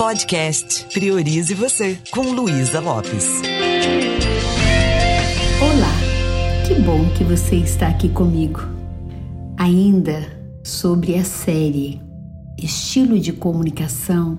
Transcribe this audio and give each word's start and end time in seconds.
Podcast 0.00 0.86
Priorize 0.94 1.52
Você, 1.52 1.98
com 2.10 2.22
Luísa 2.22 2.80
Lopes. 2.80 3.42
Olá, 5.60 5.92
que 6.66 6.72
bom 6.80 7.06
que 7.10 7.22
você 7.22 7.56
está 7.56 7.88
aqui 7.88 8.08
comigo. 8.08 8.60
Ainda 9.58 10.26
sobre 10.64 11.16
a 11.16 11.24
série 11.24 12.00
Estilo 12.56 13.20
de 13.20 13.34
Comunicação, 13.34 14.38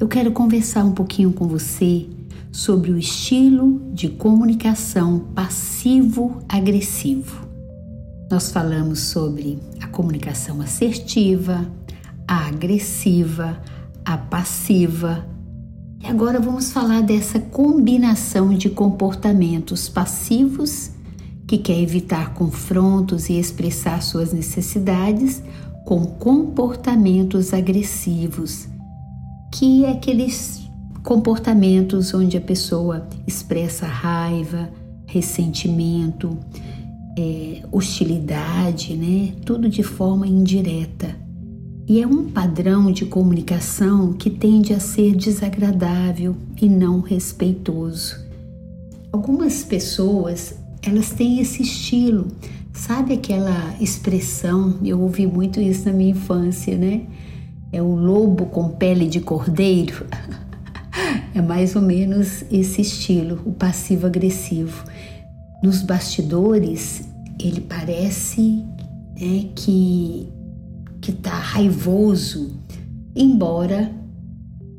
eu 0.00 0.08
quero 0.08 0.32
conversar 0.32 0.82
um 0.82 0.92
pouquinho 0.92 1.32
com 1.32 1.46
você 1.46 2.08
sobre 2.50 2.90
o 2.90 2.98
estilo 2.98 3.88
de 3.92 4.08
comunicação 4.08 5.20
passivo-agressivo. 5.36 7.46
Nós 8.28 8.50
falamos 8.50 8.98
sobre 8.98 9.60
a 9.80 9.86
comunicação 9.86 10.60
assertiva, 10.60 11.64
a 12.26 12.48
agressiva, 12.48 13.62
a 14.06 14.16
passiva. 14.16 15.26
E 16.00 16.06
agora 16.06 16.38
vamos 16.38 16.70
falar 16.70 17.02
dessa 17.02 17.40
combinação 17.40 18.54
de 18.54 18.70
comportamentos 18.70 19.88
passivos, 19.88 20.92
que 21.44 21.58
quer 21.58 21.80
evitar 21.80 22.32
confrontos 22.32 23.28
e 23.28 23.34
expressar 23.34 24.00
suas 24.00 24.32
necessidades, 24.32 25.42
com 25.84 26.06
comportamentos 26.06 27.52
agressivos, 27.52 28.68
que 29.52 29.84
é 29.84 29.90
aqueles 29.90 30.68
comportamentos 31.02 32.14
onde 32.14 32.36
a 32.36 32.40
pessoa 32.40 33.08
expressa 33.26 33.86
raiva, 33.86 34.68
ressentimento, 35.06 36.36
é, 37.18 37.62
hostilidade, 37.72 38.96
né? 38.96 39.32
Tudo 39.44 39.68
de 39.68 39.82
forma 39.82 40.26
indireta. 40.26 41.25
E 41.88 42.02
é 42.02 42.06
um 42.06 42.24
padrão 42.24 42.90
de 42.90 43.06
comunicação 43.06 44.12
que 44.12 44.28
tende 44.28 44.72
a 44.72 44.80
ser 44.80 45.14
desagradável 45.14 46.34
e 46.60 46.68
não 46.68 47.00
respeitoso. 47.00 48.16
Algumas 49.12 49.62
pessoas, 49.62 50.56
elas 50.82 51.10
têm 51.10 51.38
esse 51.38 51.62
estilo. 51.62 52.26
Sabe 52.72 53.14
aquela 53.14 53.76
expressão? 53.80 54.80
Eu 54.84 55.00
ouvi 55.00 55.28
muito 55.28 55.60
isso 55.60 55.86
na 55.86 55.92
minha 55.92 56.10
infância, 56.10 56.76
né? 56.76 57.02
É 57.72 57.80
o 57.80 57.94
lobo 57.94 58.46
com 58.46 58.70
pele 58.70 59.06
de 59.06 59.20
cordeiro. 59.20 60.06
é 61.32 61.40
mais 61.40 61.76
ou 61.76 61.82
menos 61.82 62.44
esse 62.50 62.80
estilo, 62.80 63.40
o 63.46 63.52
passivo 63.52 64.08
agressivo. 64.08 64.84
Nos 65.62 65.82
bastidores, 65.82 67.08
ele 67.38 67.60
parece 67.60 68.64
é, 69.16 69.46
que 69.54 70.35
que 71.06 71.12
está 71.12 71.38
raivoso, 71.38 72.50
embora 73.14 73.94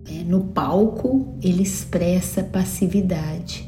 é, 0.05 0.25
no 0.25 0.41
palco 0.41 1.37
ele 1.41 1.63
expressa 1.63 2.43
passividade. 2.43 3.65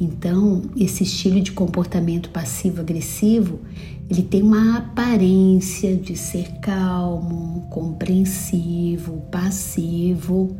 Então, 0.00 0.62
esse 0.78 1.02
estilo 1.02 1.42
de 1.42 1.52
comportamento 1.52 2.30
passivo-agressivo, 2.30 3.60
ele 4.08 4.22
tem 4.22 4.40
uma 4.40 4.78
aparência 4.78 5.94
de 5.94 6.16
ser 6.16 6.52
calmo, 6.60 7.68
compreensivo, 7.68 9.20
passivo, 9.30 10.56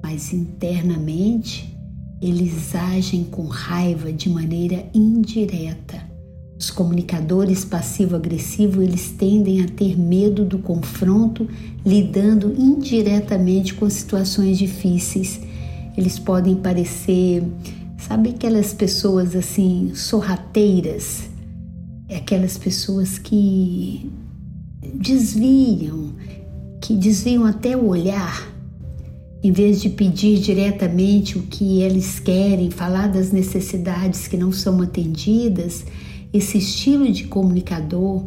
mas 0.00 0.32
internamente 0.32 1.76
eles 2.22 2.72
agem 2.72 3.24
com 3.24 3.48
raiva 3.48 4.12
de 4.12 4.30
maneira 4.30 4.86
indireta 4.94 6.13
os 6.58 6.70
comunicadores 6.70 7.64
passivo-agressivo, 7.64 8.82
eles 8.82 9.10
tendem 9.10 9.62
a 9.62 9.68
ter 9.68 9.98
medo 9.98 10.44
do 10.44 10.58
confronto, 10.58 11.48
lidando 11.84 12.54
indiretamente 12.56 13.74
com 13.74 13.88
situações 13.90 14.56
difíceis. 14.56 15.40
Eles 15.96 16.18
podem 16.18 16.54
parecer, 16.54 17.42
sabe 17.98 18.30
aquelas 18.30 18.72
pessoas 18.72 19.34
assim 19.34 19.92
sorrateiras, 19.94 21.28
aquelas 22.14 22.56
pessoas 22.56 23.18
que 23.18 24.10
desviam, 24.94 26.12
que 26.80 26.94
desviam 26.94 27.44
até 27.44 27.76
o 27.76 27.88
olhar, 27.88 28.48
em 29.42 29.52
vez 29.52 29.82
de 29.82 29.90
pedir 29.90 30.38
diretamente 30.38 31.36
o 31.36 31.42
que 31.42 31.82
eles 31.82 32.18
querem, 32.18 32.70
falar 32.70 33.08
das 33.08 33.30
necessidades 33.30 34.26
que 34.26 34.36
não 34.36 34.50
são 34.52 34.80
atendidas, 34.80 35.84
esse 36.34 36.58
estilo 36.58 37.08
de 37.12 37.28
comunicador, 37.28 38.24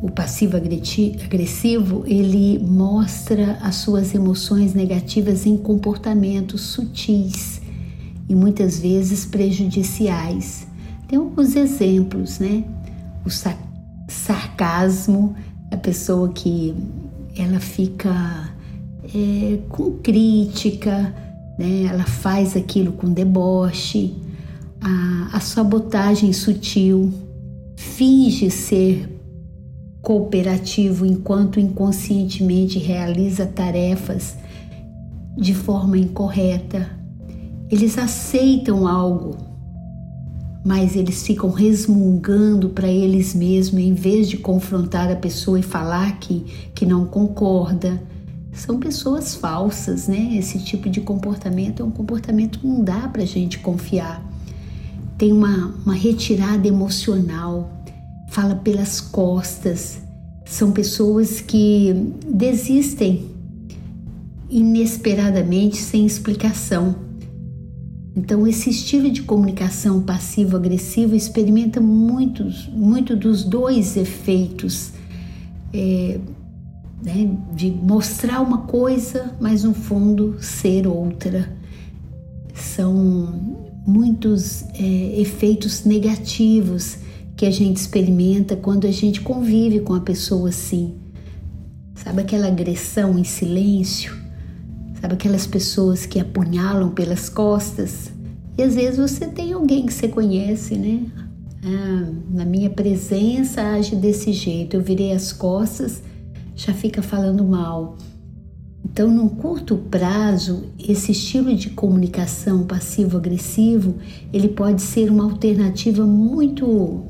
o 0.00 0.08
passivo 0.08 0.56
agressivo, 0.56 2.04
ele 2.06 2.60
mostra 2.60 3.58
as 3.60 3.74
suas 3.76 4.14
emoções 4.14 4.74
negativas 4.74 5.44
em 5.44 5.56
comportamentos 5.56 6.60
sutis 6.60 7.60
e 8.28 8.34
muitas 8.34 8.78
vezes 8.78 9.26
prejudiciais. 9.26 10.68
Tem 11.08 11.18
alguns 11.18 11.56
exemplos, 11.56 12.38
né? 12.38 12.62
O 13.26 13.30
sarcasmo, 14.08 15.34
a 15.68 15.76
pessoa 15.76 16.28
que 16.28 16.72
ela 17.36 17.58
fica 17.58 18.54
é, 19.12 19.58
com 19.68 19.98
crítica, 19.98 21.12
né? 21.58 21.86
Ela 21.90 22.04
faz 22.04 22.56
aquilo 22.56 22.92
com 22.92 23.12
deboche, 23.12 24.14
a, 24.80 25.36
a 25.36 25.40
sabotagem 25.40 26.32
sutil, 26.32 27.12
finge 28.02 28.50
ser 28.50 29.08
cooperativo 30.02 31.06
enquanto 31.06 31.60
inconscientemente 31.60 32.76
realiza 32.76 33.46
tarefas 33.46 34.36
de 35.38 35.54
forma 35.54 35.96
incorreta. 35.96 36.90
Eles 37.70 37.96
aceitam 37.96 38.88
algo, 38.88 39.36
mas 40.64 40.96
eles 40.96 41.24
ficam 41.24 41.50
resmungando 41.52 42.70
para 42.70 42.88
eles 42.88 43.36
mesmos 43.36 43.80
em 43.80 43.94
vez 43.94 44.28
de 44.28 44.36
confrontar 44.36 45.08
a 45.08 45.14
pessoa 45.14 45.60
e 45.60 45.62
falar 45.62 46.18
que, 46.18 46.44
que 46.74 46.84
não 46.84 47.04
concorda. 47.04 48.02
São 48.50 48.80
pessoas 48.80 49.36
falsas, 49.36 50.08
né? 50.08 50.34
Esse 50.36 50.58
tipo 50.58 50.90
de 50.90 51.00
comportamento 51.00 51.84
é 51.84 51.86
um 51.86 51.90
comportamento 51.92 52.58
que 52.58 52.66
não 52.66 52.82
dá 52.82 53.06
para 53.06 53.22
a 53.22 53.26
gente 53.26 53.60
confiar 53.60 54.32
tem 55.22 55.32
uma, 55.32 55.72
uma 55.86 55.94
retirada 55.94 56.66
emocional, 56.66 57.81
fala 58.32 58.54
pelas 58.54 58.98
costas. 58.98 60.00
São 60.46 60.72
pessoas 60.72 61.42
que 61.42 62.14
desistem 62.26 63.30
inesperadamente, 64.48 65.76
sem 65.76 66.06
explicação. 66.06 66.96
Então, 68.16 68.46
esse 68.46 68.70
estilo 68.70 69.10
de 69.10 69.22
comunicação 69.22 70.00
passivo-agressivo 70.00 71.14
experimenta 71.14 71.78
muitos, 71.78 72.68
muito 72.68 73.14
dos 73.14 73.44
dois 73.44 73.98
efeitos. 73.98 74.92
É, 75.72 76.18
né, 77.02 77.36
de 77.54 77.70
mostrar 77.70 78.40
uma 78.40 78.58
coisa, 78.58 79.34
mas 79.40 79.64
no 79.64 79.74
fundo 79.74 80.36
ser 80.40 80.86
outra. 80.86 81.54
São 82.54 83.60
muitos 83.86 84.62
é, 84.74 85.20
efeitos 85.20 85.84
negativos 85.84 86.98
que 87.36 87.46
a 87.46 87.50
gente 87.50 87.76
experimenta 87.76 88.56
quando 88.56 88.86
a 88.86 88.90
gente 88.90 89.20
convive 89.20 89.80
com 89.80 89.94
a 89.94 90.00
pessoa 90.00 90.48
assim. 90.48 90.94
Sabe 91.94 92.22
aquela 92.22 92.48
agressão 92.48 93.18
em 93.18 93.24
silêncio? 93.24 94.16
Sabe 95.00 95.14
aquelas 95.14 95.46
pessoas 95.46 96.06
que 96.06 96.20
apunhalam 96.20 96.90
pelas 96.90 97.28
costas? 97.28 98.12
E 98.56 98.62
às 98.62 98.74
vezes 98.74 98.98
você 98.98 99.26
tem 99.26 99.52
alguém 99.52 99.86
que 99.86 99.92
você 99.92 100.08
conhece, 100.08 100.76
né? 100.76 101.06
Ah, 101.64 102.12
na 102.30 102.44
minha 102.44 102.70
presença 102.70 103.62
age 103.62 103.96
desse 103.96 104.32
jeito, 104.32 104.76
eu 104.76 104.82
virei 104.82 105.12
as 105.12 105.32
costas, 105.32 106.02
já 106.54 106.74
fica 106.74 107.00
falando 107.02 107.44
mal. 107.44 107.96
Então, 108.84 109.10
num 109.10 109.28
curto 109.28 109.76
prazo, 109.76 110.64
esse 110.78 111.12
estilo 111.12 111.54
de 111.54 111.70
comunicação 111.70 112.64
passivo-agressivo, 112.64 113.94
ele 114.32 114.48
pode 114.48 114.82
ser 114.82 115.10
uma 115.10 115.24
alternativa 115.24 116.04
muito 116.04 117.06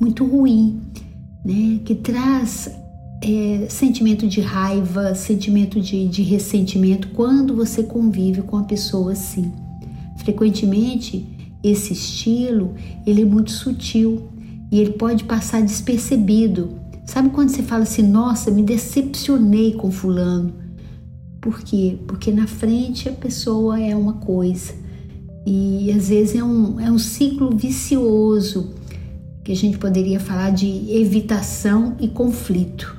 muito 0.00 0.24
ruim, 0.24 0.80
né? 1.44 1.80
Que 1.84 1.94
traz 1.94 2.70
é, 3.22 3.66
sentimento 3.68 4.26
de 4.26 4.40
raiva, 4.40 5.14
sentimento 5.14 5.80
de, 5.80 6.08
de 6.08 6.22
ressentimento 6.22 7.08
quando 7.08 7.54
você 7.54 7.82
convive 7.82 8.42
com 8.42 8.56
a 8.56 8.64
pessoa 8.64 9.12
assim. 9.12 9.52
Frequentemente, 10.18 11.26
esse 11.62 11.92
estilo 11.92 12.74
ele 13.06 13.22
é 13.22 13.24
muito 13.24 13.50
sutil 13.50 14.28
e 14.72 14.80
ele 14.80 14.92
pode 14.92 15.24
passar 15.24 15.62
despercebido 15.62 16.80
Sabe 17.10 17.30
quando 17.30 17.48
você 17.48 17.60
fala 17.64 17.82
assim, 17.82 18.06
nossa, 18.06 18.52
me 18.52 18.62
decepcionei 18.62 19.72
com 19.72 19.90
fulano? 19.90 20.54
Por 21.40 21.60
quê? 21.60 21.98
Porque 22.06 22.30
na 22.30 22.46
frente 22.46 23.08
a 23.08 23.12
pessoa 23.12 23.80
é 23.80 23.96
uma 23.96 24.12
coisa 24.12 24.72
e 25.44 25.90
às 25.90 26.08
vezes 26.08 26.36
é 26.36 26.44
um, 26.44 26.78
é 26.78 26.88
um 26.88 27.00
ciclo 27.00 27.50
vicioso 27.50 28.74
que 29.42 29.52
a 29.52 29.56
gente 29.56 29.78
poderia 29.78 30.20
falar 30.20 30.50
de 30.50 30.66
evitação 30.90 31.96
e 31.98 32.08
conflito. 32.08 32.96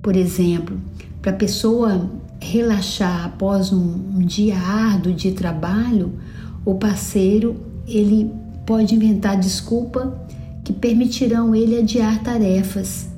Por 0.00 0.16
exemplo, 0.16 0.80
para 1.20 1.32
a 1.32 1.34
pessoa 1.34 2.10
relaxar 2.40 3.26
após 3.26 3.72
um, 3.72 3.94
um 4.16 4.18
dia 4.18 4.58
árduo 4.58 5.12
de 5.12 5.32
trabalho, 5.32 6.12
o 6.64 6.74
parceiro 6.74 7.56
ele 7.86 8.30
pode 8.66 8.94
inventar 8.94 9.38
desculpa 9.38 10.20
que 10.64 10.72
permitirão 10.72 11.54
ele 11.54 11.78
adiar 11.78 12.22
tarefas 12.22 13.08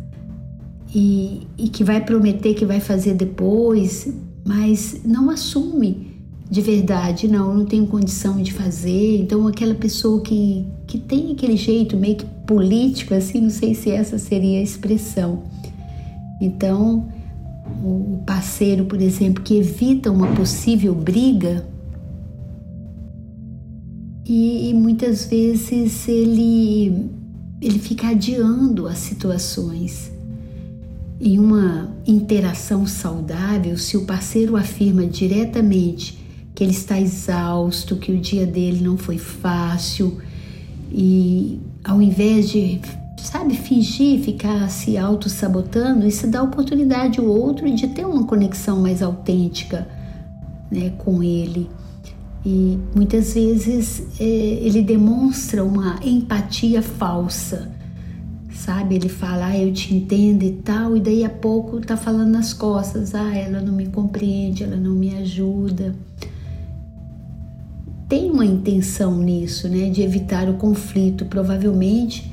e, 0.94 1.46
e 1.58 1.68
que 1.68 1.82
vai 1.84 2.00
prometer 2.02 2.54
que 2.54 2.64
vai 2.64 2.80
fazer 2.80 3.14
depois, 3.14 4.12
mas 4.44 5.00
não 5.04 5.30
assume 5.30 6.13
de 6.50 6.60
verdade, 6.60 7.26
não, 7.26 7.50
eu 7.50 7.58
não 7.58 7.64
tenho 7.64 7.86
condição 7.86 8.40
de 8.40 8.52
fazer. 8.52 9.20
Então, 9.20 9.46
aquela 9.46 9.74
pessoa 9.74 10.20
que, 10.20 10.66
que 10.86 10.98
tem 10.98 11.32
aquele 11.32 11.56
jeito 11.56 11.96
meio 11.96 12.16
que 12.16 12.26
político, 12.46 13.14
assim, 13.14 13.40
não 13.40 13.50
sei 13.50 13.74
se 13.74 13.90
essa 13.90 14.18
seria 14.18 14.58
a 14.58 14.62
expressão. 14.62 15.44
Então, 16.40 17.08
o 17.82 18.22
parceiro, 18.26 18.84
por 18.84 19.00
exemplo, 19.00 19.42
que 19.42 19.56
evita 19.56 20.10
uma 20.10 20.28
possível 20.28 20.94
briga 20.94 21.66
e, 24.26 24.70
e 24.70 24.74
muitas 24.74 25.26
vezes 25.26 26.06
ele, 26.08 27.10
ele 27.60 27.78
fica 27.78 28.08
adiando 28.08 28.86
as 28.86 28.98
situações. 28.98 30.12
Em 31.20 31.38
uma 31.38 31.90
interação 32.06 32.86
saudável, 32.86 33.78
se 33.78 33.96
o 33.96 34.04
parceiro 34.04 34.56
afirma 34.56 35.06
diretamente 35.06 36.23
que 36.54 36.62
ele 36.62 36.72
está 36.72 37.00
exausto, 37.00 37.96
que 37.96 38.12
o 38.12 38.18
dia 38.18 38.46
dele 38.46 38.82
não 38.82 38.96
foi 38.96 39.18
fácil 39.18 40.20
e 40.90 41.60
ao 41.82 42.00
invés 42.00 42.48
de, 42.48 42.80
sabe, 43.18 43.56
fingir, 43.56 44.20
ficar 44.20 44.70
se 44.70 44.96
auto-sabotando, 44.96 46.06
isso 46.06 46.28
dá 46.28 46.42
oportunidade 46.42 47.18
ao 47.18 47.26
outro 47.26 47.68
de 47.74 47.88
ter 47.88 48.06
uma 48.06 48.24
conexão 48.24 48.80
mais 48.80 49.02
autêntica 49.02 49.88
né, 50.70 50.90
com 50.98 51.22
ele. 51.22 51.68
E 52.46 52.78
muitas 52.94 53.34
vezes 53.34 54.20
é, 54.20 54.24
ele 54.24 54.82
demonstra 54.82 55.64
uma 55.64 55.98
empatia 56.04 56.80
falsa, 56.82 57.72
sabe? 58.52 58.94
Ele 58.94 59.08
fala, 59.08 59.46
ah, 59.46 59.58
eu 59.58 59.72
te 59.72 59.94
entendo 59.94 60.44
e 60.44 60.52
tal, 60.52 60.96
e 60.96 61.00
daí 61.00 61.24
a 61.24 61.30
pouco 61.30 61.80
tá 61.80 61.96
falando 61.96 62.30
nas 62.30 62.52
costas, 62.52 63.14
ah, 63.14 63.34
ela 63.34 63.60
não 63.60 63.72
me 63.72 63.86
compreende, 63.86 64.62
ela 64.62 64.76
não 64.76 64.92
me 64.92 65.14
ajuda 65.16 65.94
tem 68.08 68.30
uma 68.30 68.44
intenção 68.44 69.18
nisso, 69.18 69.68
né, 69.68 69.88
de 69.88 70.02
evitar 70.02 70.48
o 70.48 70.54
conflito. 70.54 71.24
Provavelmente 71.24 72.30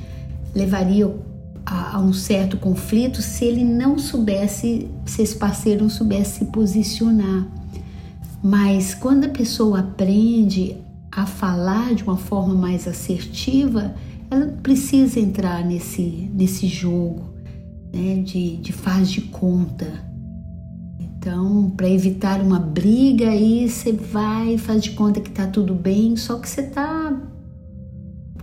levaria 0.54 1.10
a, 1.64 1.96
a, 1.96 2.00
um 2.00 2.12
certo 2.12 2.56
conflito 2.56 3.22
se 3.22 3.44
ele 3.44 3.64
não 3.64 3.98
soubesse, 3.98 4.88
se 5.06 5.22
esse 5.22 5.36
parceiro 5.36 5.82
não 5.82 5.90
soubesse 5.90 6.40
se 6.40 6.44
posicionar. 6.46 7.46
Mas 8.42 8.94
quando 8.94 9.24
a 9.24 9.28
pessoa 9.28 9.80
aprende 9.80 10.76
a 11.10 11.26
falar 11.26 11.94
de 11.94 12.02
uma 12.02 12.16
forma 12.16 12.54
mais 12.54 12.88
assertiva, 12.88 13.94
ela 14.30 14.46
precisa 14.62 15.20
entrar 15.20 15.64
nesse, 15.64 16.30
nesse 16.34 16.66
jogo 16.66 17.32
né, 17.92 18.16
de, 18.22 18.56
de 18.56 18.72
faz 18.72 19.10
de 19.10 19.20
conta 19.20 20.11
então, 21.22 21.70
para 21.76 21.88
evitar 21.88 22.40
uma 22.40 22.58
briga, 22.58 23.28
aí 23.28 23.68
você 23.68 23.92
vai, 23.92 24.58
faz 24.58 24.82
de 24.82 24.90
conta 24.90 25.20
que 25.20 25.30
tá 25.30 25.46
tudo 25.46 25.72
bem, 25.72 26.16
só 26.16 26.36
que 26.36 26.48
você 26.48 26.64
tá 26.64 27.16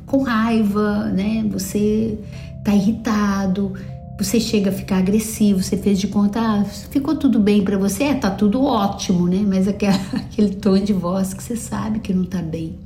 com 0.05 0.23
raiva, 0.23 1.09
né? 1.09 1.45
Você 1.51 2.17
tá 2.63 2.73
irritado, 2.73 3.73
você 4.17 4.39
chega 4.39 4.69
a 4.69 4.73
ficar 4.73 4.99
agressivo, 4.99 5.61
você 5.61 5.75
fez 5.75 5.99
de 5.99 6.07
conta, 6.07 6.39
ah, 6.39 6.63
ficou 6.63 7.17
tudo 7.17 7.37
bem 7.37 7.65
para 7.65 7.77
você, 7.77 8.05
é, 8.05 8.15
tá 8.15 8.31
tudo 8.31 8.63
ótimo, 8.63 9.27
né? 9.27 9.43
Mas 9.45 9.67
aquele, 9.67 10.55
tom 10.55 10.79
de 10.79 10.93
voz 10.93 11.33
que 11.33 11.43
você 11.43 11.57
sabe 11.57 11.99
que 11.99 12.13
não 12.13 12.23
tá 12.23 12.41
bem. 12.41 12.79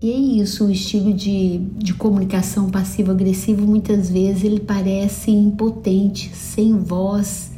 E 0.00 0.10
é 0.10 0.16
isso, 0.16 0.64
o 0.64 0.70
estilo 0.70 1.12
de, 1.12 1.58
de 1.76 1.92
comunicação 1.92 2.70
passivo-agressivo 2.70 3.66
muitas 3.66 4.08
vezes 4.08 4.44
ele 4.44 4.60
parece 4.60 5.30
impotente, 5.30 6.34
sem 6.34 6.78
voz, 6.78 7.50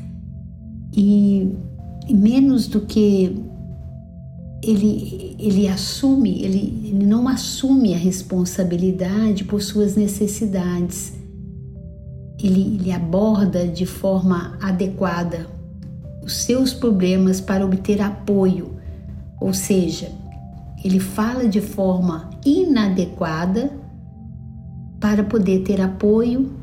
e, 0.92 1.56
menos 2.10 2.66
do 2.66 2.80
que 2.80 3.42
ele, 4.62 5.36
ele 5.38 5.68
assume, 5.68 6.42
ele, 6.42 6.82
ele 6.86 7.06
não 7.06 7.26
assume 7.28 7.94
a 7.94 7.98
responsabilidade 7.98 9.44
por 9.44 9.62
suas 9.62 9.96
necessidades. 9.96 11.14
Ele, 12.42 12.76
ele 12.76 12.92
aborda 12.92 13.66
de 13.66 13.86
forma 13.86 14.56
adequada 14.60 15.46
os 16.24 16.42
seus 16.42 16.72
problemas 16.72 17.40
para 17.40 17.64
obter 17.64 18.00
apoio, 18.00 18.76
ou 19.40 19.52
seja, 19.52 20.10
ele 20.84 21.00
fala 21.00 21.48
de 21.48 21.60
forma 21.60 22.30
inadequada 22.44 23.72
para 25.00 25.24
poder 25.24 25.62
ter 25.64 25.80
apoio 25.80 26.61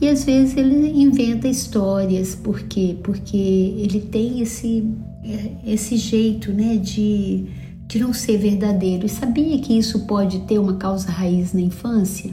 e 0.00 0.08
às 0.08 0.24
vezes 0.24 0.56
ele 0.56 1.02
inventa 1.02 1.48
histórias, 1.48 2.34
por 2.34 2.60
quê? 2.62 2.96
Porque 3.02 3.36
ele 3.36 4.00
tem 4.00 4.40
esse, 4.40 4.88
é, 5.24 5.72
esse 5.72 5.96
jeito 5.96 6.52
né, 6.52 6.76
de, 6.76 7.46
de 7.88 7.98
não 7.98 8.12
ser 8.12 8.38
verdadeiro. 8.38 9.06
E 9.06 9.08
sabia 9.08 9.58
que 9.58 9.76
isso 9.76 10.06
pode 10.06 10.40
ter 10.40 10.58
uma 10.60 10.76
causa 10.76 11.10
raiz 11.10 11.52
na 11.52 11.60
infância? 11.60 12.32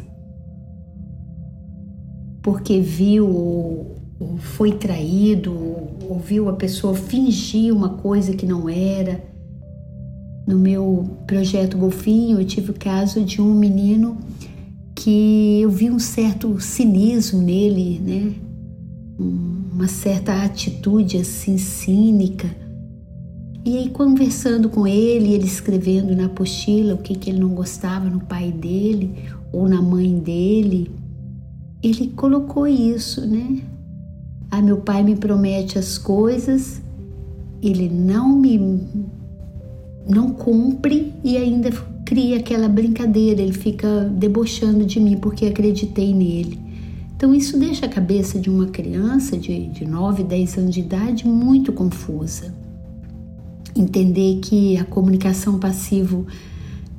Porque 2.43 2.79
viu 2.79 3.27
ou, 3.27 3.95
ou 4.19 4.37
foi 4.37 4.73
traído, 4.73 5.51
ou, 5.51 5.97
ou 6.09 6.19
viu 6.19 6.47
a 6.47 6.53
pessoa 6.53 6.93
fingir 6.93 7.73
uma 7.73 7.89
coisa 7.89 8.35
que 8.35 8.45
não 8.45 8.69
era. 8.69 9.23
No 10.47 10.59
meu 10.59 11.17
projeto 11.25 11.79
Golfinho, 11.79 12.39
eu 12.39 12.45
tive 12.45 12.69
o 12.69 12.75
caso 12.75 13.23
de 13.23 13.41
um 13.41 13.55
menino 13.55 14.19
que 15.05 15.61
eu 15.61 15.69
vi 15.69 15.91
um 15.91 15.99
certo 15.99 16.59
cinismo 16.59 17.39
nele, 17.39 17.99
né? 17.99 18.33
Uma 19.19 19.87
certa 19.87 20.41
atitude 20.41 21.17
assim 21.17 21.59
cínica. 21.59 22.49
E 23.63 23.77
aí 23.77 23.89
conversando 23.91 24.67
com 24.67 24.87
ele, 24.87 25.31
ele 25.31 25.45
escrevendo 25.45 26.15
na 26.15 26.25
apostila 26.25 26.95
o 26.95 26.97
que, 26.97 27.13
que 27.13 27.29
ele 27.29 27.37
não 27.37 27.49
gostava 27.49 28.09
no 28.09 28.19
pai 28.21 28.51
dele 28.51 29.11
ou 29.53 29.69
na 29.69 29.79
mãe 29.79 30.17
dele, 30.17 30.89
ele 31.83 32.07
colocou 32.07 32.65
isso, 32.65 33.27
né? 33.27 33.61
Ah, 34.49 34.59
meu 34.59 34.77
pai 34.77 35.03
me 35.03 35.15
promete 35.15 35.77
as 35.77 35.99
coisas, 35.99 36.81
ele 37.61 37.89
não 37.89 38.35
me 38.35 38.57
não 40.09 40.31
cumpre 40.31 41.13
e 41.23 41.37
ainda 41.37 41.71
cria 42.15 42.37
aquela 42.37 42.69
brincadeira, 42.69 43.41
ele 43.41 43.51
fica 43.51 44.05
debochando 44.05 44.85
de 44.85 45.01
mim 45.01 45.17
porque 45.17 45.47
acreditei 45.47 46.13
nele. 46.13 46.57
Então, 47.13 47.35
isso 47.35 47.59
deixa 47.59 47.87
a 47.87 47.89
cabeça 47.89 48.39
de 48.39 48.49
uma 48.49 48.67
criança 48.67 49.37
de, 49.37 49.67
de 49.67 49.85
9, 49.85 50.23
10 50.23 50.57
anos 50.59 50.73
de 50.73 50.79
idade 50.79 51.27
muito 51.27 51.73
confusa. 51.73 52.55
Entender 53.75 54.39
que 54.39 54.77
a 54.77 54.85
comunicação 54.85 55.59
passivo, 55.59 56.25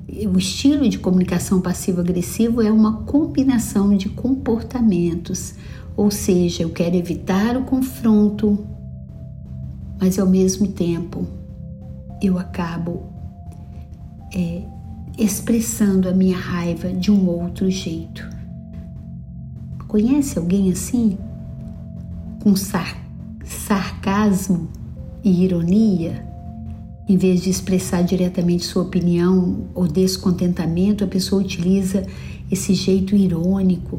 o 0.06 0.36
estilo 0.36 0.86
de 0.86 0.98
comunicação 0.98 1.62
passivo-agressivo 1.62 2.60
é 2.60 2.70
uma 2.70 2.98
combinação 3.04 3.96
de 3.96 4.10
comportamentos, 4.10 5.54
ou 5.96 6.10
seja, 6.10 6.62
eu 6.62 6.68
quero 6.68 6.94
evitar 6.94 7.56
o 7.56 7.64
confronto, 7.64 8.66
mas 9.98 10.18
ao 10.18 10.26
mesmo 10.26 10.68
tempo 10.68 11.26
eu 12.20 12.38
acabo 12.38 13.04
é, 14.34 14.75
expressando 15.18 16.08
a 16.08 16.12
minha 16.12 16.36
raiva 16.36 16.92
de 16.92 17.10
um 17.10 17.28
outro 17.28 17.70
jeito. 17.70 18.28
Conhece 19.88 20.38
alguém 20.38 20.70
assim? 20.70 21.16
Com 22.42 22.54
sar 22.54 23.04
sarcasmo 23.44 24.68
e 25.24 25.44
ironia? 25.44 26.26
Em 27.08 27.16
vez 27.16 27.40
de 27.40 27.50
expressar 27.50 28.02
diretamente 28.02 28.64
sua 28.64 28.82
opinião 28.82 29.68
ou 29.74 29.86
descontentamento, 29.86 31.04
a 31.04 31.06
pessoa 31.06 31.40
utiliza 31.40 32.04
esse 32.50 32.74
jeito 32.74 33.14
irônico, 33.14 33.98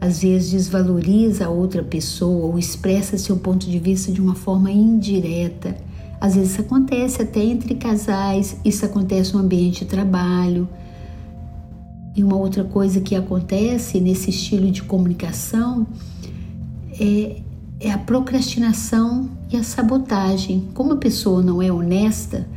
às 0.00 0.22
vezes 0.22 0.50
desvaloriza 0.50 1.46
a 1.46 1.50
outra 1.50 1.82
pessoa 1.82 2.46
ou 2.46 2.58
expressa 2.58 3.16
seu 3.16 3.36
ponto 3.36 3.68
de 3.68 3.78
vista 3.78 4.10
de 4.10 4.20
uma 4.20 4.34
forma 4.34 4.70
indireta 4.70 5.76
às 6.20 6.34
vezes 6.34 6.52
isso 6.52 6.60
acontece 6.62 7.22
até 7.22 7.40
entre 7.40 7.74
casais, 7.74 8.56
isso 8.64 8.84
acontece 8.84 9.34
no 9.34 9.40
ambiente 9.40 9.84
de 9.84 9.90
trabalho. 9.90 10.68
E 12.16 12.24
uma 12.24 12.36
outra 12.36 12.64
coisa 12.64 13.00
que 13.00 13.14
acontece 13.14 14.00
nesse 14.00 14.30
estilo 14.30 14.70
de 14.70 14.82
comunicação 14.82 15.86
é, 16.98 17.36
é 17.78 17.92
a 17.92 17.98
procrastinação 17.98 19.30
e 19.48 19.56
a 19.56 19.62
sabotagem. 19.62 20.68
Como 20.74 20.94
a 20.94 20.96
pessoa 20.96 21.40
não 21.40 21.62
é 21.62 21.70
honesta 21.70 22.48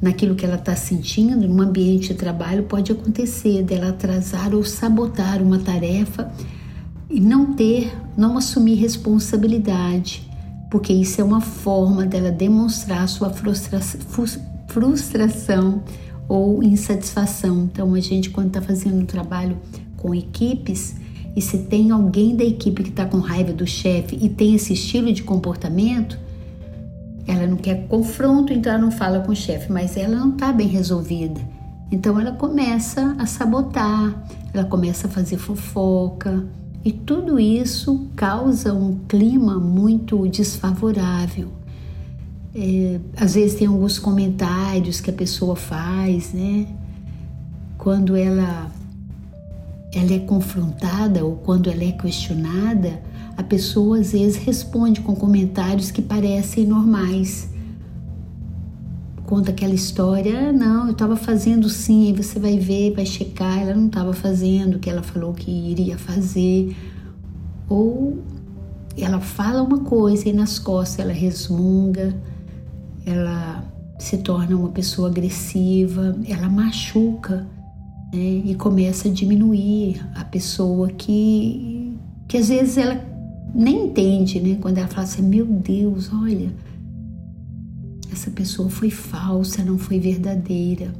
naquilo 0.00 0.34
que 0.34 0.46
ela 0.46 0.56
está 0.56 0.74
sentindo, 0.74 1.46
num 1.46 1.60
ambiente 1.60 2.08
de 2.08 2.14
trabalho, 2.14 2.62
pode 2.62 2.90
acontecer 2.90 3.62
dela 3.62 3.90
atrasar 3.90 4.54
ou 4.54 4.64
sabotar 4.64 5.42
uma 5.42 5.58
tarefa 5.58 6.32
e 7.10 7.20
não 7.20 7.52
ter, 7.52 7.94
não 8.16 8.38
assumir 8.38 8.76
responsabilidade 8.76 10.33
porque 10.74 10.92
isso 10.92 11.20
é 11.20 11.24
uma 11.24 11.40
forma 11.40 12.04
dela 12.04 12.32
demonstrar 12.32 13.08
sua 13.08 13.30
frustra 13.30 13.78
frustração 14.66 15.84
ou 16.28 16.64
insatisfação. 16.64 17.68
Então, 17.72 17.94
a 17.94 18.00
gente, 18.00 18.30
quando 18.30 18.48
está 18.48 18.60
fazendo 18.60 18.96
um 18.96 19.06
trabalho 19.06 19.56
com 19.96 20.12
equipes, 20.12 20.96
e 21.36 21.40
se 21.40 21.58
tem 21.58 21.92
alguém 21.92 22.34
da 22.34 22.42
equipe 22.42 22.82
que 22.82 22.88
está 22.88 23.04
com 23.04 23.18
raiva 23.18 23.52
do 23.52 23.64
chefe 23.64 24.18
e 24.20 24.28
tem 24.28 24.56
esse 24.56 24.72
estilo 24.72 25.12
de 25.12 25.22
comportamento, 25.22 26.18
ela 27.24 27.46
não 27.46 27.56
quer 27.56 27.86
confronto, 27.86 28.52
então 28.52 28.72
ela 28.72 28.82
não 28.82 28.90
fala 28.90 29.20
com 29.20 29.30
o 29.30 29.36
chefe, 29.36 29.70
mas 29.70 29.96
ela 29.96 30.16
não 30.16 30.30
está 30.30 30.52
bem 30.52 30.66
resolvida. 30.66 31.40
Então 31.88 32.20
ela 32.20 32.32
começa 32.32 33.14
a 33.16 33.26
sabotar, 33.26 34.26
ela 34.52 34.64
começa 34.64 35.06
a 35.06 35.10
fazer 35.10 35.36
fofoca 35.36 36.44
e 36.84 36.92
tudo 36.92 37.40
isso 37.40 38.08
causa 38.14 38.74
um 38.74 38.98
clima 39.08 39.58
muito 39.58 40.28
desfavorável. 40.28 41.48
É, 42.54 43.00
às 43.16 43.34
vezes 43.34 43.58
tem 43.58 43.66
alguns 43.66 43.98
comentários 43.98 45.00
que 45.00 45.10
a 45.10 45.12
pessoa 45.12 45.56
faz, 45.56 46.32
né? 46.32 46.66
Quando 47.78 48.14
ela 48.14 48.70
ela 49.94 50.12
é 50.12 50.18
confrontada 50.18 51.24
ou 51.24 51.36
quando 51.36 51.70
ela 51.70 51.84
é 51.84 51.92
questionada, 51.92 53.00
a 53.36 53.42
pessoa 53.42 53.98
às 53.98 54.12
vezes 54.12 54.36
responde 54.36 55.00
com 55.00 55.14
comentários 55.14 55.90
que 55.90 56.02
parecem 56.02 56.66
normais. 56.66 57.48
Conta 59.26 59.50
aquela 59.52 59.74
história, 59.74 60.50
ah, 60.50 60.52
não, 60.52 60.86
eu 60.86 60.92
estava 60.92 61.16
fazendo 61.16 61.68
sim, 61.70 62.08
aí 62.08 62.12
você 62.12 62.38
vai 62.38 62.58
ver, 62.58 62.94
vai 62.94 63.06
checar, 63.06 63.58
ela 63.58 63.74
não 63.74 63.86
estava 63.86 64.12
fazendo 64.12 64.76
o 64.76 64.78
que 64.78 64.90
ela 64.90 65.02
falou 65.02 65.32
que 65.32 65.50
iria 65.50 65.96
fazer. 65.96 66.76
Ou 67.68 68.22
ela 68.96 69.20
fala 69.20 69.62
uma 69.62 69.80
coisa 69.80 70.28
e 70.28 70.32
nas 70.32 70.58
costas 70.58 70.98
ela 70.98 71.12
resmunga, 71.12 72.14
ela 73.06 73.64
se 73.98 74.18
torna 74.18 74.54
uma 74.56 74.68
pessoa 74.68 75.08
agressiva, 75.08 76.16
ela 76.28 76.48
machuca 76.48 77.46
né, 78.12 78.42
e 78.44 78.54
começa 78.54 79.08
a 79.08 79.10
diminuir 79.10 80.06
a 80.14 80.24
pessoa 80.24 80.88
que, 80.88 81.96
que 82.28 82.36
às 82.36 82.48
vezes 82.48 82.76
ela 82.76 83.00
nem 83.54 83.86
entende, 83.86 84.40
né? 84.40 84.58
Quando 84.60 84.78
ela 84.78 84.88
fala 84.88 85.04
assim, 85.04 85.22
meu 85.22 85.46
Deus, 85.46 86.10
olha, 86.12 86.52
essa 88.14 88.30
pessoa 88.30 88.70
foi 88.70 88.90
falsa, 88.90 89.62
não 89.62 89.76
foi 89.76 90.00
verdadeira. 90.00 90.92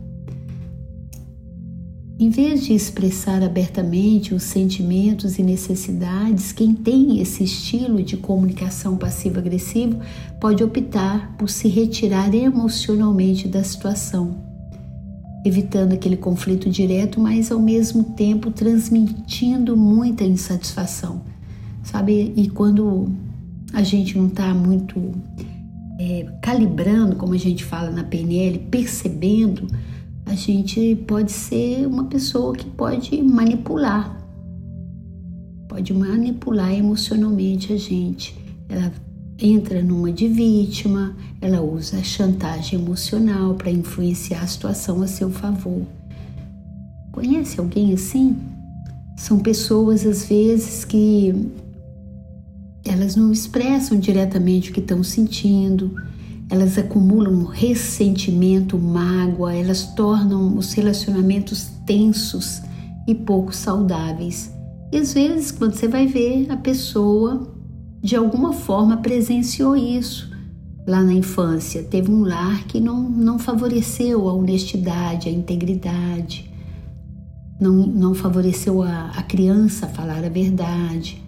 Em 2.19 2.29
vez 2.31 2.65
de 2.65 2.75
expressar 2.75 3.43
abertamente 3.43 4.35
os 4.35 4.43
sentimentos 4.43 5.39
e 5.39 5.43
necessidades, 5.43 6.53
quem 6.53 6.75
tem 6.75 7.21
esse 7.21 7.43
estilo 7.43 8.03
de 8.03 8.17
comunicação 8.17 8.97
passivo-agressivo 8.97 9.99
pode 10.41 10.63
optar 10.63 11.37
por 11.37 11.49
se 11.49 11.69
retirar 11.69 12.33
emocionalmente 12.35 13.49
da 13.49 13.65
situação, 13.65 14.37
evitando 15.45 15.93
aquele 15.93 16.17
conflito 16.17 16.71
direto, 16.71 17.19
mas 17.19 17.51
ao 17.51 17.59
mesmo 17.59 18.05
tempo 18.05 18.51
transmitindo 18.51 19.77
muita 19.77 20.23
insatisfação 20.23 21.35
sabe? 21.85 22.33
E 22.35 22.49
quando 22.49 23.09
a 23.73 23.83
gente 23.83 24.19
não 24.19 24.27
está 24.27 24.53
muito 24.55 25.13
é, 25.99 26.27
calibrando, 26.43 27.17
como 27.17 27.35
a 27.35 27.39
gente 27.39 27.65
fala 27.65 27.91
na 27.91 28.05
PNL, 28.05 28.59
percebendo, 28.71 29.67
a 30.27 30.35
gente 30.35 30.97
pode 31.07 31.31
ser 31.31 31.87
uma 31.87 32.05
pessoa 32.05 32.55
que 32.55 32.65
pode 32.65 33.23
manipular, 33.23 34.19
pode 35.69 35.93
manipular 35.93 36.73
emocionalmente 36.73 37.73
a 37.73 37.77
gente. 37.77 38.37
Ela 38.69 38.93
entra 39.39 39.83
numa 39.83 40.13
de 40.13 40.29
vítima, 40.29 41.17
ela 41.41 41.61
usa 41.61 42.03
chantagem 42.03 42.81
emocional 42.81 43.55
para 43.55 43.71
influenciar 43.71 44.43
a 44.43 44.47
situação 44.47 45.03
a 45.03 45.07
seu 45.07 45.31
favor. 45.31 45.83
Conhece 47.13 47.61
alguém 47.61 47.93
assim? 47.93 48.37
São 49.17 49.39
pessoas 49.39 50.07
às 50.07 50.27
vezes 50.27 50.85
que 50.85 51.53
elas 52.95 53.17
não 53.17 53.33
expressam 53.33 53.99
diretamente 53.99 54.71
o 54.71 54.73
que 54.73 54.81
estão 54.81 55.03
sentindo, 55.03 55.95
elas 56.49 56.79
acumulam 56.79 57.45
ressentimento, 57.45 58.79
mágoa, 58.79 59.53
elas 59.53 59.95
tornam 59.95 60.57
os 60.57 60.73
relacionamentos 60.73 61.71
tensos 61.85 62.63
e 63.07 63.15
pouco 63.15 63.55
saudáveis. 63.55 64.55
E 64.93 64.97
às 64.97 65.13
vezes, 65.13 65.51
quando 65.51 65.75
você 65.75 65.89
vai 65.89 66.07
ver, 66.07 66.51
a 66.51 66.57
pessoa 66.57 67.53
de 68.01 68.15
alguma 68.15 68.53
forma 68.53 68.99
presenciou 68.99 69.77
isso 69.77 70.31
lá 70.87 71.03
na 71.03 71.15
infância, 71.15 71.83
teve 71.83 72.11
um 72.11 72.23
lar 72.23 72.65
que 72.65 72.79
não, 72.79 73.03
não 73.03 73.39
favoreceu 73.39 74.29
a 74.29 74.35
honestidade, 74.35 75.29
a 75.29 75.33
integridade, 75.33 76.49
não, 77.59 77.73
não 77.73 78.15
favoreceu 78.15 78.83
a, 78.83 79.07
a 79.17 79.23
criança 79.23 79.87
a 79.87 79.89
falar 79.89 80.25
a 80.25 80.29
verdade. 80.29 81.25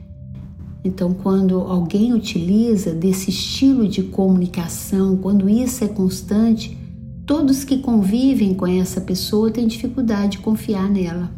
Então, 0.87 1.12
quando 1.12 1.61
alguém 1.62 2.12
utiliza 2.12 2.95
desse 2.95 3.31
estilo 3.31 3.88
de 3.88 4.05
comunicação, 4.05 5.16
quando 5.16 5.49
isso 5.49 5.83
é 5.83 5.88
constante, 5.88 6.78
todos 7.26 7.64
que 7.64 7.78
convivem 7.78 8.55
com 8.55 8.69
essa 8.69 9.00
pessoa 9.00 9.50
têm 9.50 9.66
dificuldade 9.66 10.33
de 10.33 10.38
confiar 10.38 10.88
nela. 10.88 11.31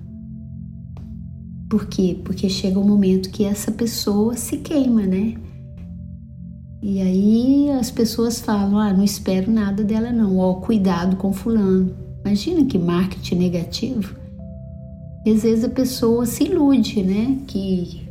Por 1.71 1.87
quê? 1.87 2.19
Porque 2.23 2.49
chega 2.51 2.79
um 2.79 2.87
momento 2.87 3.31
que 3.31 3.45
essa 3.45 3.73
pessoa 3.73 4.37
se 4.37 4.59
queima, 4.59 5.07
né? 5.07 5.35
E 6.83 7.01
aí 7.01 7.71
as 7.71 7.91
pessoas 7.91 8.41
falam: 8.41 8.79
ah, 8.79 8.93
não 8.93 9.03
espero 9.03 9.51
nada 9.51 9.83
dela, 9.83 10.13
não, 10.13 10.37
ó, 10.39 10.55
cuidado 10.55 11.17
com 11.17 11.33
Fulano. 11.33 11.95
Imagina 12.23 12.67
que 12.67 12.79
marketing 12.79 13.37
negativo. 13.37 14.15
Às 15.27 15.43
vezes 15.43 15.65
a 15.65 15.69
pessoa 15.71 16.27
se 16.27 16.45
ilude, 16.45 17.03
né? 17.03 17.39
Que 17.47 18.08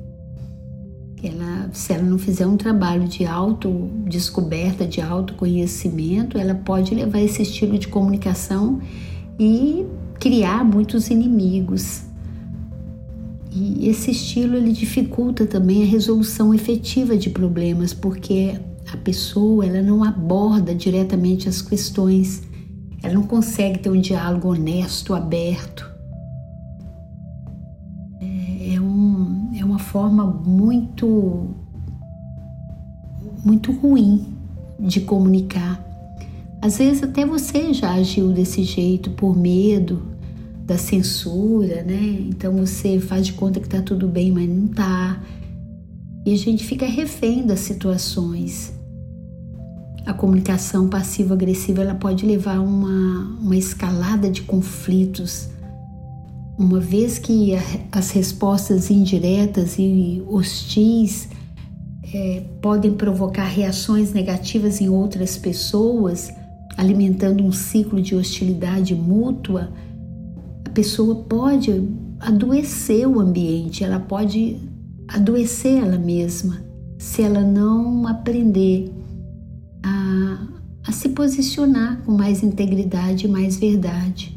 ela, 1.24 1.69
se 1.74 1.93
ela 1.93 2.03
não 2.03 2.19
fizer 2.19 2.45
um 2.45 2.57
trabalho 2.57 3.07
de 3.07 3.25
autodescoberta, 3.25 4.86
de 4.86 5.01
autoconhecimento, 5.01 6.38
ela 6.38 6.53
pode 6.53 6.93
levar 6.93 7.19
esse 7.19 7.41
estilo 7.41 7.77
de 7.77 7.88
comunicação 7.88 8.79
e 9.39 9.86
criar 10.19 10.63
muitos 10.63 11.09
inimigos. 11.09 12.03
E 13.51 13.89
esse 13.89 14.12
estilo 14.12 14.55
ele 14.55 14.71
dificulta 14.71 15.45
também 15.45 15.81
a 15.81 15.86
resolução 15.86 16.53
efetiva 16.53 17.17
de 17.17 17.31
problemas, 17.31 17.93
porque 17.93 18.59
a 18.93 18.97
pessoa 18.97 19.65
ela 19.65 19.81
não 19.81 20.03
aborda 20.03 20.75
diretamente 20.75 21.50
as 21.50 21.62
questões, 21.62 22.43
ela 23.01 23.15
não 23.15 23.24
consegue 23.24 23.79
ter 23.79 23.89
um 23.89 24.00
diálogo 24.00 24.50
honesto, 24.50 25.15
aberto. 25.15 25.97
Forma 29.98 30.27
muito 30.27 31.48
muito 33.44 33.72
ruim 33.72 34.27
de 34.80 35.01
comunicar. 35.01 35.84
Às 36.62 36.77
vezes 36.77 37.01
até 37.01 37.25
você 37.25 37.74
já 37.74 37.94
agiu 37.94 38.32
desse 38.32 38.62
jeito 38.62 39.10
por 39.10 39.36
medo 39.36 40.04
da 40.68 40.77
censura, 40.77 41.82
né? 41.82 42.27
Então 42.30 42.58
você 42.58 43.00
faz 43.00 43.25
de 43.25 43.34
conta 43.34 43.60
que 43.60 43.68
tá 43.68 43.82
tudo 43.82 44.08
bem, 44.08 44.32
mas 44.32 44.48
não 44.48 44.68
tá. 44.68 45.20
E 46.24 46.32
a 46.32 46.38
gente 46.38 46.63
fica 46.63 46.86
refém 46.86 47.44
das 47.48 47.62
situações. 47.62 48.72
A 50.06 50.13
comunicação 50.13 50.88
passivo-agressiva 50.88 51.82
ela 51.82 51.96
pode 51.96 52.24
levar 52.24 52.58
a 52.58 52.62
uma, 52.62 53.36
uma 53.42 53.58
escalada 53.58 54.30
de 54.30 54.44
conflitos 54.44 55.50
uma 56.57 56.79
vez 56.79 57.19
que 57.19 57.51
as 57.91 58.09
respostas 58.11 58.89
indiretas 58.89 59.75
e 59.77 60.23
hostis 60.27 61.29
é, 62.13 62.43
podem 62.61 62.93
provocar 62.93 63.45
reações 63.45 64.11
negativas 64.11 64.81
em 64.81 64.89
outras 64.89 65.37
pessoas, 65.37 66.31
alimentando 66.75 67.43
um 67.43 67.51
ciclo 67.51 68.01
de 68.01 68.15
hostilidade 68.15 68.95
mútua, 68.95 69.71
a 70.65 70.69
pessoa 70.69 71.15
pode 71.23 71.89
adoecer 72.19 73.07
o 73.07 73.19
ambiente, 73.19 73.83
ela 73.83 73.99
pode 73.99 74.57
adoecer 75.07 75.83
ela 75.83 75.97
mesma 75.97 76.65
se 76.97 77.21
ela 77.21 77.41
não 77.41 78.07
aprender 78.07 78.91
a, 79.83 80.47
a 80.87 80.91
se 80.91 81.09
posicionar 81.09 82.01
com 82.03 82.13
mais 82.13 82.41
integridade 82.41 83.27
e 83.27 83.29
mais 83.29 83.57
verdade. 83.57 84.37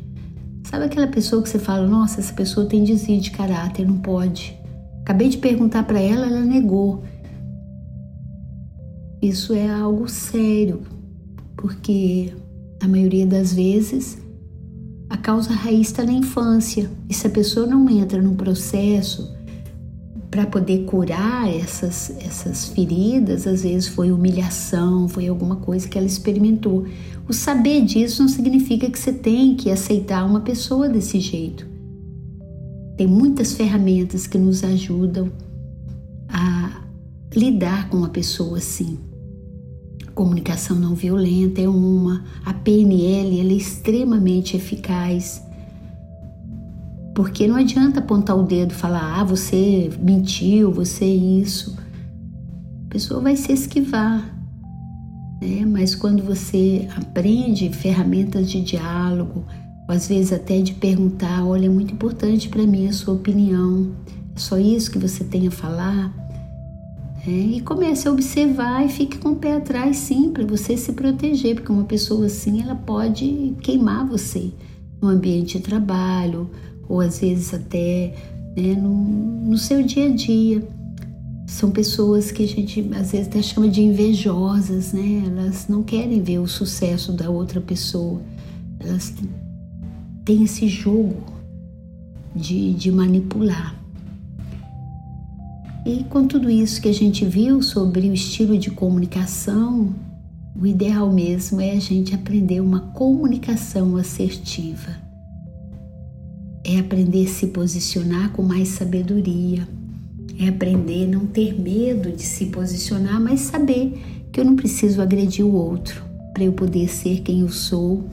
Sabe 0.70 0.84
aquela 0.84 1.08
pessoa 1.08 1.42
que 1.42 1.48
você 1.48 1.58
fala, 1.58 1.84
nossa, 1.84 2.20
essa 2.20 2.32
pessoa 2.32 2.64
tem 2.64 2.84
desvio 2.84 3.20
de 3.20 3.32
caráter, 3.32 3.84
não 3.84 3.98
pode. 3.98 4.56
Acabei 5.00 5.28
de 5.28 5.36
perguntar 5.36 5.82
para 5.82 5.98
ela, 5.98 6.26
ela 6.26 6.42
negou. 6.42 7.02
Isso 9.20 9.52
é 9.52 9.68
algo 9.68 10.08
sério, 10.08 10.82
porque 11.56 12.32
a 12.80 12.86
maioria 12.86 13.26
das 13.26 13.52
vezes 13.52 14.16
a 15.08 15.16
causa 15.16 15.52
raiz 15.52 15.88
está 15.88 16.04
na 16.04 16.12
infância. 16.12 16.88
E 17.08 17.14
se 17.14 17.26
a 17.26 17.30
pessoa 17.30 17.66
não 17.66 17.90
entra 17.90 18.22
num 18.22 18.36
processo 18.36 19.36
para 20.30 20.46
poder 20.46 20.84
curar 20.84 21.48
essas, 21.52 22.16
essas 22.20 22.68
feridas, 22.68 23.46
às 23.46 23.64
vezes 23.64 23.88
foi 23.88 24.12
humilhação, 24.12 25.08
foi 25.08 25.26
alguma 25.26 25.56
coisa 25.56 25.88
que 25.88 25.98
ela 25.98 26.06
experimentou. 26.06 26.86
O 27.28 27.32
saber 27.32 27.84
disso 27.84 28.22
não 28.22 28.28
significa 28.28 28.88
que 28.88 28.98
você 28.98 29.12
tem 29.12 29.56
que 29.56 29.70
aceitar 29.70 30.24
uma 30.24 30.40
pessoa 30.40 30.88
desse 30.88 31.18
jeito. 31.18 31.66
Tem 32.96 33.08
muitas 33.08 33.54
ferramentas 33.54 34.26
que 34.26 34.38
nos 34.38 34.62
ajudam 34.62 35.32
a 36.28 36.82
lidar 37.34 37.88
com 37.88 37.96
uma 37.96 38.08
pessoa 38.08 38.58
assim. 38.58 38.98
A 40.06 40.10
comunicação 40.12 40.76
não 40.76 40.94
violenta 40.94 41.60
é 41.60 41.68
uma, 41.68 42.24
a 42.44 42.54
PNL 42.54 43.40
é 43.40 43.54
extremamente 43.54 44.56
eficaz. 44.56 45.42
Porque 47.22 47.46
não 47.46 47.56
adianta 47.56 48.00
apontar 48.00 48.36
o 48.36 48.42
dedo 48.42 48.72
e 48.72 48.74
falar, 48.74 49.20
ah, 49.20 49.24
você 49.24 49.90
mentiu, 50.00 50.72
você 50.72 51.04
isso. 51.04 51.76
A 52.86 52.88
pessoa 52.88 53.20
vai 53.20 53.36
se 53.36 53.52
esquivar 53.52 54.40
né? 55.40 55.64
Mas 55.64 55.94
quando 55.94 56.22
você 56.22 56.86
aprende 56.96 57.70
ferramentas 57.72 58.50
de 58.50 58.60
diálogo, 58.60 59.44
ou 59.88 59.94
às 59.94 60.06
vezes 60.06 60.32
até 60.32 60.60
de 60.60 60.74
perguntar, 60.74 61.44
olha, 61.44 61.66
é 61.66 61.68
muito 61.68 61.94
importante 61.94 62.48
para 62.48 62.66
mim 62.66 62.86
a 62.86 62.92
sua 62.92 63.14
opinião, 63.14 63.90
é 64.36 64.38
só 64.38 64.58
isso 64.58 64.90
que 64.90 64.98
você 64.98 65.24
tem 65.24 65.48
a 65.48 65.50
falar, 65.50 66.12
é, 67.26 67.30
e 67.30 67.60
comece 67.60 68.08
a 68.08 68.12
observar 68.12 68.84
e 68.84 68.88
fique 68.88 69.18
com 69.18 69.30
o 69.30 69.36
pé 69.36 69.56
atrás, 69.56 69.96
sim, 69.96 70.30
para 70.30 70.44
você 70.44 70.76
se 70.76 70.92
proteger, 70.92 71.54
porque 71.56 71.72
uma 71.72 71.84
pessoa 71.84 72.26
assim 72.26 72.62
ela 72.62 72.74
pode 72.74 73.54
queimar 73.60 74.06
você 74.06 74.52
no 75.02 75.08
ambiente 75.08 75.58
de 75.58 75.64
trabalho, 75.64 76.50
ou 76.90 77.00
às 77.00 77.20
vezes 77.20 77.54
até 77.54 78.12
né, 78.56 78.74
no, 78.74 78.92
no 79.48 79.56
seu 79.56 79.82
dia 79.82 80.06
a 80.06 80.14
dia. 80.14 80.68
São 81.46 81.70
pessoas 81.70 82.30
que 82.30 82.44
a 82.44 82.48
gente 82.48 82.80
às 82.94 83.12
vezes 83.12 83.28
até 83.28 83.40
chama 83.40 83.68
de 83.68 83.80
invejosas, 83.80 84.92
né? 84.92 85.24
Elas 85.26 85.66
não 85.68 85.82
querem 85.82 86.20
ver 86.20 86.38
o 86.38 86.46
sucesso 86.46 87.12
da 87.12 87.30
outra 87.30 87.60
pessoa. 87.60 88.20
Elas 88.80 89.14
têm 90.24 90.42
esse 90.44 90.68
jogo 90.68 91.16
de, 92.34 92.74
de 92.74 92.90
manipular. 92.92 93.76
E 95.86 96.04
com 96.04 96.26
tudo 96.26 96.50
isso 96.50 96.80
que 96.80 96.88
a 96.88 96.94
gente 96.94 97.24
viu 97.24 97.62
sobre 97.62 98.08
o 98.08 98.14
estilo 98.14 98.58
de 98.58 98.70
comunicação, 98.70 99.94
o 100.60 100.66
ideal 100.66 101.10
mesmo 101.10 101.60
é 101.60 101.72
a 101.72 101.80
gente 101.80 102.14
aprender 102.14 102.60
uma 102.60 102.80
comunicação 102.92 103.96
assertiva. 103.96 105.09
É 106.64 106.78
aprender 106.78 107.26
a 107.26 107.30
se 107.30 107.48
posicionar 107.48 108.30
com 108.32 108.42
mais 108.42 108.68
sabedoria 108.68 109.66
é 110.40 110.48
aprender 110.48 111.04
a 111.04 111.08
não 111.08 111.26
ter 111.26 111.60
medo 111.60 112.10
de 112.10 112.22
se 112.22 112.46
posicionar, 112.46 113.20
mas 113.20 113.40
saber 113.40 113.92
que 114.32 114.40
eu 114.40 114.44
não 114.44 114.56
preciso 114.56 115.02
agredir 115.02 115.44
o 115.44 115.52
outro 115.52 116.02
para 116.32 116.44
eu 116.44 116.52
poder 116.52 116.88
ser 116.88 117.20
quem 117.20 117.40
eu 117.40 117.50
sou, 117.50 118.04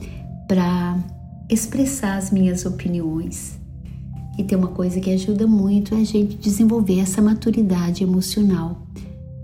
para 0.46 0.98
expressar 1.48 2.18
as 2.18 2.30
minhas 2.30 2.66
opiniões. 2.66 3.58
E 4.36 4.44
tem 4.44 4.58
uma 4.58 4.68
coisa 4.68 5.00
que 5.00 5.10
ajuda 5.10 5.46
muito 5.46 5.94
é 5.94 6.00
a 6.02 6.04
gente 6.04 6.36
desenvolver 6.36 7.00
essa 7.00 7.22
maturidade 7.22 8.04
emocional. 8.04 8.86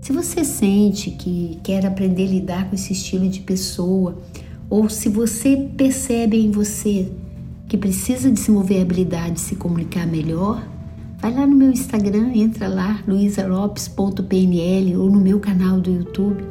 Se 0.01 0.13
você 0.13 0.43
sente 0.43 1.09
que 1.09 1.57
quer 1.63 1.85
aprender 1.85 2.27
a 2.27 2.31
lidar 2.31 2.69
com 2.69 2.75
esse 2.75 2.93
estilo 2.93 3.27
de 3.27 3.39
pessoa, 3.39 4.21
ou 4.69 4.87
se 4.89 5.09
você 5.09 5.69
percebe 5.75 6.37
em 6.37 6.51
você 6.51 7.11
que 7.75 7.77
precisa 7.77 8.31
desenvolver 8.31 8.79
a 8.79 8.83
habilidade 8.83 9.33
de 9.33 9.41
se 9.41 9.57
comunicar 9.57 10.07
melhor, 10.07 10.65
Vai 11.17 11.33
lá 11.33 11.47
no 11.47 11.55
meu 11.55 11.71
Instagram, 11.71 12.31
entra 12.35 12.67
lá, 12.67 13.01
luisalopes.pnl 13.07 14.99
ou 14.99 15.09
no 15.09 15.19
meu 15.19 15.39
canal 15.39 15.79
do 15.79 15.89
YouTube, 15.89 16.43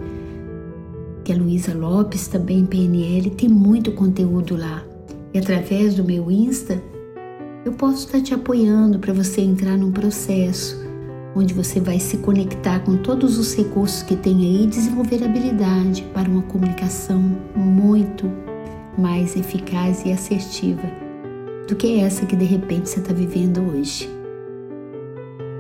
que 1.23 1.31
é 1.31 1.37
Luísa 1.37 1.73
Lopes, 1.73 2.27
também 2.27 2.67
PNL, 2.67 3.31
tem 3.31 3.49
muito 3.49 3.93
conteúdo 3.93 4.57
lá. 4.57 4.83
E 5.33 5.39
através 5.39 5.95
do 5.95 6.03
meu 6.03 6.29
Insta, 6.29 6.83
eu 7.65 7.73
posso 7.73 8.07
estar 8.07 8.21
te 8.21 8.35
apoiando 8.35 8.99
para 8.99 9.13
você 9.13 9.43
entrar 9.43 9.77
num 9.77 9.93
processo 9.93 10.83
onde 11.37 11.55
você 11.55 11.79
vai 11.79 12.01
se 12.01 12.17
conectar 12.17 12.81
com 12.81 12.97
todos 12.97 13.39
os 13.39 13.55
recursos 13.55 14.03
que 14.03 14.17
tem 14.17 14.39
aí 14.39 14.65
e 14.65 14.67
desenvolver 14.67 15.23
habilidade 15.23 16.03
para 16.13 16.29
uma 16.29 16.43
comunicação 16.43 17.23
muito 17.55 18.29
mais 18.99 19.37
eficaz 19.37 20.05
e 20.05 20.11
assertiva 20.11 21.04
do 21.69 21.77
que 21.77 22.01
essa 22.01 22.27
que 22.27 22.37
de 22.37 22.45
repente 22.45 22.89
você 22.89 23.01
está 23.01 23.13
vivendo 23.13 23.61
hoje 23.61 24.15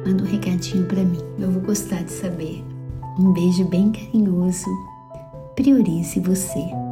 manda 0.04 0.22
um 0.22 0.26
recadinho 0.26 0.86
para 0.86 1.02
mim. 1.02 1.20
Eu 1.38 1.50
vou 1.50 1.62
gostar 1.62 2.02
de 2.04 2.12
saber. 2.12 2.62
Um 3.18 3.32
beijo 3.32 3.64
bem 3.64 3.90
carinhoso. 3.90 4.66
Priorize 5.56 6.20
você. 6.20 6.83